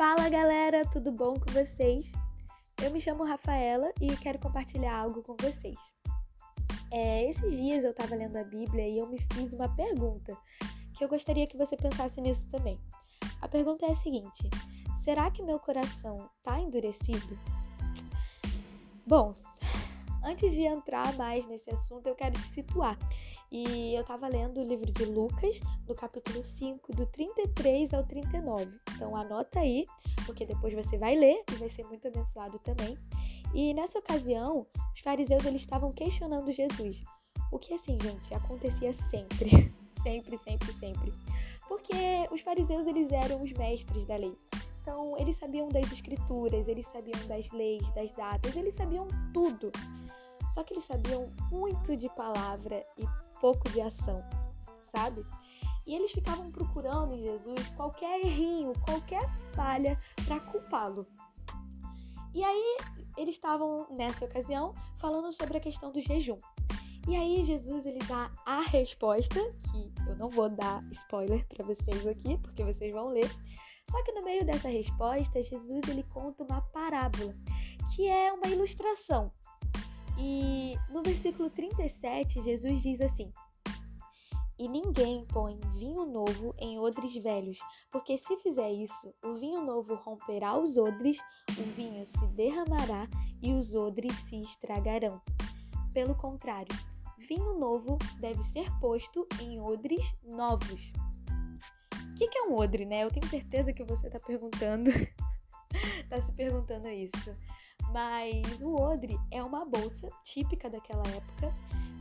[0.00, 2.10] Fala galera, tudo bom com vocês?
[2.82, 5.76] Eu me chamo Rafaela e quero compartilhar algo com vocês.
[6.90, 10.34] É, esses dias eu estava lendo a Bíblia e eu me fiz uma pergunta
[10.96, 12.80] que eu gostaria que você pensasse nisso também.
[13.42, 14.48] A pergunta é a seguinte:
[15.04, 17.38] será que meu coração está endurecido?
[19.06, 19.34] Bom,
[20.24, 22.96] antes de entrar mais nesse assunto, eu quero te situar.
[23.52, 28.70] E eu estava lendo o livro de Lucas, no capítulo 5, do 33 ao 39.
[28.94, 29.86] Então anota aí,
[30.24, 32.96] porque depois você vai ler e vai ser muito abençoado também.
[33.52, 37.02] E nessa ocasião, os fariseus eles estavam questionando Jesus.
[37.50, 39.50] O que assim, gente, acontecia sempre,
[40.02, 41.12] sempre, sempre, sempre.
[41.66, 44.36] Porque os fariseus eles eram os mestres da lei.
[44.80, 49.70] Então, eles sabiam das escrituras, eles sabiam das leis, das datas, eles sabiam tudo.
[50.54, 53.04] Só que eles sabiam muito de palavra e
[53.40, 54.22] pouco de ação,
[54.94, 55.24] sabe?
[55.86, 61.06] E eles ficavam procurando em Jesus qualquer errinho, qualquer falha para culpá-lo.
[62.32, 62.76] E aí
[63.16, 66.38] eles estavam nessa ocasião falando sobre a questão do jejum.
[67.08, 69.40] E aí Jesus ele dá a resposta,
[69.72, 73.28] que eu não vou dar spoiler para vocês aqui, porque vocês vão ler.
[73.90, 77.34] Só que no meio dessa resposta, Jesus ele conta uma parábola,
[77.96, 79.32] que é uma ilustração
[80.20, 83.32] e no versículo 37, Jesus diz assim:
[84.58, 87.58] E ninguém põe vinho novo em odres velhos,
[87.90, 91.18] porque se fizer isso, o vinho novo romperá os odres,
[91.58, 93.08] o vinho se derramará
[93.42, 95.20] e os odres se estragarão.
[95.94, 96.76] Pelo contrário,
[97.18, 100.92] vinho novo deve ser posto em odres novos.
[102.10, 103.04] O que, é um odre, né?
[103.04, 107.34] Eu tenho certeza que você está perguntando, está se perguntando isso.
[107.92, 111.54] Mas o odre é uma bolsa típica daquela época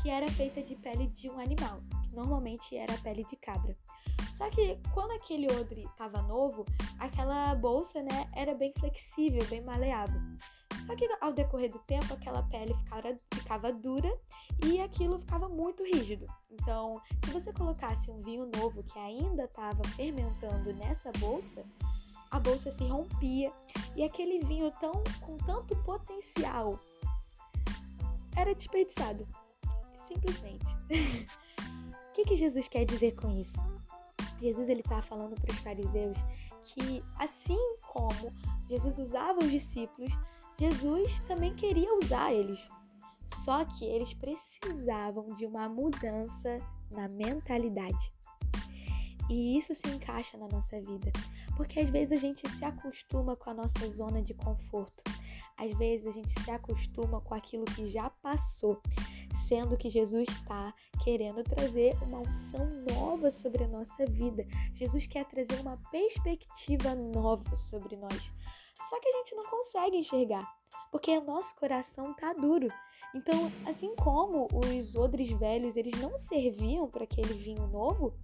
[0.00, 3.76] que era feita de pele de um animal, que normalmente era a pele de cabra.
[4.32, 6.64] Só que quando aquele odre estava novo,
[6.98, 10.20] aquela bolsa, né, era bem flexível, bem maleável.
[10.86, 14.12] Só que ao decorrer do tempo, aquela pele ficava, ficava dura
[14.64, 16.26] e aquilo ficava muito rígido.
[16.50, 21.64] Então, se você colocasse um vinho novo que ainda estava fermentando nessa bolsa,
[22.32, 23.52] a bolsa se rompia
[23.94, 26.80] e aquele vinho tão com tanto potencial
[28.34, 29.28] era desperdiçado.
[30.08, 30.66] Simplesmente.
[31.92, 33.58] O que, que Jesus quer dizer com isso?
[34.38, 36.18] Jesus ele está falando para os fariseus
[36.62, 38.30] que assim como
[38.68, 40.12] Jesus usava os discípulos,
[40.58, 42.68] Jesus também queria usar eles.
[43.44, 46.60] Só que eles precisavam de uma mudança
[46.90, 48.12] na mentalidade.
[49.32, 51.10] E isso se encaixa na nossa vida,
[51.56, 55.02] porque às vezes a gente se acostuma com a nossa zona de conforto.
[55.56, 58.78] Às vezes a gente se acostuma com aquilo que já passou,
[59.52, 60.72] sendo que Jesus está
[61.04, 64.46] querendo trazer uma unção nova sobre a nossa vida.
[64.72, 68.32] Jesus quer trazer uma perspectiva nova sobre nós.
[68.88, 70.50] Só que a gente não consegue enxergar,
[70.90, 72.68] porque o nosso coração tá duro.
[73.14, 78.14] Então, assim como os odres velhos eles não serviam para aquele vinho novo,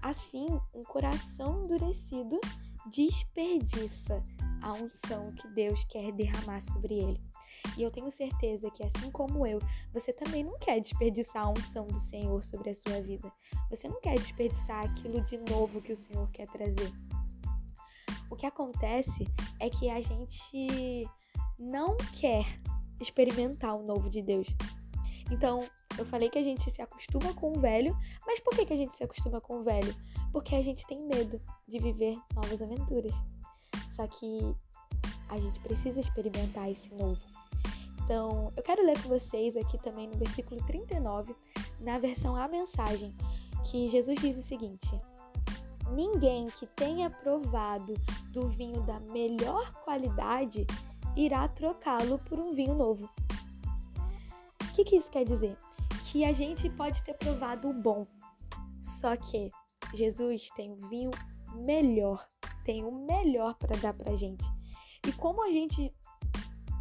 [0.00, 2.40] assim um coração endurecido
[2.86, 4.22] desperdiça
[4.62, 7.29] a unção que Deus quer derramar sobre ele.
[7.76, 9.58] E eu tenho certeza que, assim como eu,
[9.92, 13.32] você também não quer desperdiçar a unção do Senhor sobre a sua vida.
[13.70, 16.92] Você não quer desperdiçar aquilo de novo que o Senhor quer trazer.
[18.30, 19.26] O que acontece
[19.58, 21.08] é que a gente
[21.58, 22.44] não quer
[23.00, 24.48] experimentar o novo de Deus.
[25.30, 25.66] Então,
[25.98, 28.76] eu falei que a gente se acostuma com o velho, mas por que, que a
[28.76, 29.94] gente se acostuma com o velho?
[30.32, 33.12] Porque a gente tem medo de viver novas aventuras.
[33.94, 34.56] Só que
[35.28, 37.20] a gente precisa experimentar esse novo.
[38.10, 41.32] Então, eu quero ler com vocês aqui também no versículo 39,
[41.78, 43.14] na versão A Mensagem,
[43.70, 45.00] que Jesus diz o seguinte:
[45.92, 47.94] Ninguém que tenha provado
[48.32, 50.66] do vinho da melhor qualidade
[51.14, 53.08] irá trocá-lo por um vinho novo.
[54.60, 55.56] O que, que isso quer dizer?
[56.10, 58.08] Que a gente pode ter provado o bom,
[58.82, 59.50] só que
[59.94, 61.12] Jesus tem um vinho
[61.54, 62.26] melhor,
[62.64, 64.44] tem o melhor para dar pra gente.
[65.06, 65.94] E como a gente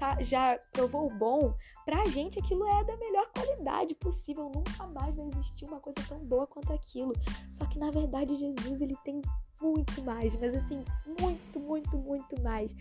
[0.00, 1.54] tá, já provou o bom,
[1.84, 4.50] pra gente aquilo é da melhor qualidade possível.
[4.52, 7.12] Nunca mais vai existir uma coisa tão boa quanto aquilo.
[7.50, 9.20] Só que na verdade Jesus ele tem
[9.60, 10.82] muito mais, mas assim,
[11.20, 12.74] muito, muito, muito mais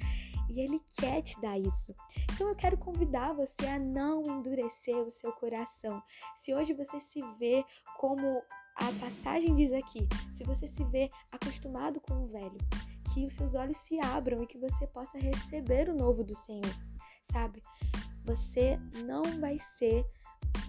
[0.49, 1.93] e Ele quer te dar isso.
[2.33, 6.01] Então eu quero convidar você a não endurecer o seu coração.
[6.35, 7.63] Se hoje você se vê
[7.97, 8.41] como
[8.75, 12.57] a passagem diz aqui, se você se vê acostumado com o velho,
[13.13, 16.73] que os seus olhos se abram e que você possa receber o novo do Senhor,
[17.31, 17.61] sabe?
[18.25, 20.05] Você não vai ser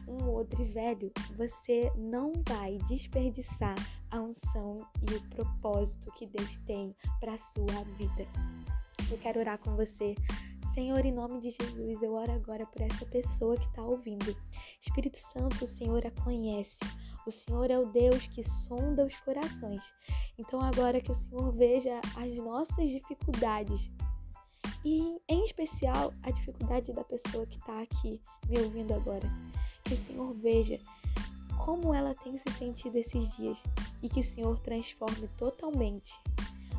[0.09, 3.77] um odre velho, você não vai desperdiçar
[4.11, 8.27] a unção e o propósito que Deus tem para sua vida.
[9.11, 10.15] Eu quero orar com você.
[10.75, 14.37] Senhor, em nome de Jesus, eu oro agora por essa pessoa que está ouvindo.
[14.81, 16.79] Espírito Santo, o Senhor a conhece.
[17.27, 19.85] O Senhor é o Deus que sonda os corações.
[20.39, 23.93] Então, agora que o Senhor veja as nossas dificuldades,
[24.85, 29.31] e em especial a dificuldade da pessoa que está aqui me ouvindo agora,
[29.85, 30.79] que o Senhor veja
[31.65, 33.63] como ela tem se sentido esses dias
[34.03, 36.13] e que o Senhor transforme totalmente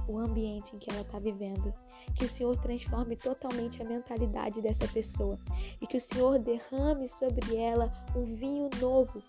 [0.08, 1.74] o ambiente em que ela está vivendo.
[2.16, 5.40] Que o Senhor transforme totalmente a mentalidade dessa pessoa
[5.80, 9.22] e que o Senhor derrame sobre ela um vinho novo,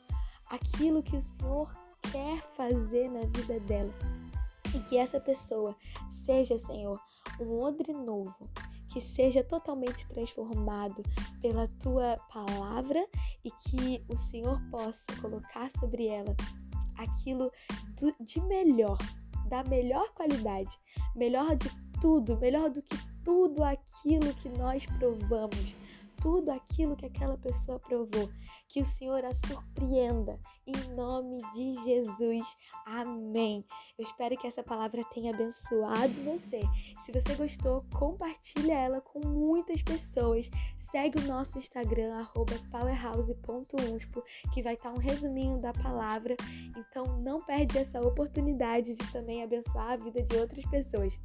[0.50, 1.72] aquilo que o Senhor
[2.10, 3.94] quer fazer na vida dela.
[4.74, 5.76] E que essa pessoa
[6.24, 6.98] seja, Senhor,
[7.40, 8.34] um odre novo,
[8.88, 11.02] que seja totalmente transformado
[11.40, 13.06] pela tua palavra
[13.44, 16.37] e que o Senhor possa colocar sobre ela
[16.96, 17.50] aquilo
[18.20, 18.99] de melhor,
[19.49, 20.79] da melhor qualidade,
[21.17, 21.70] melhor de
[22.00, 25.76] tudo, melhor do que tudo aquilo que nós provamos,
[26.22, 28.30] tudo aquilo que aquela pessoa provou.
[28.69, 32.46] Que o Senhor a surpreenda em nome de Jesus.
[32.86, 33.64] Amém.
[33.98, 36.60] Eu espero que essa palavra tenha abençoado você.
[37.04, 40.48] Se você gostou, compartilha ela com muitas pessoas.
[40.78, 42.24] Segue o nosso Instagram,
[42.70, 44.22] powerhouse.unspo,
[44.52, 46.36] que vai estar um resuminho da palavra.
[46.76, 51.19] Então não perde essa oportunidade de também abençoar a vida de outras pessoas.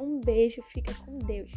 [0.00, 1.52] Um beijo, fica com Deus.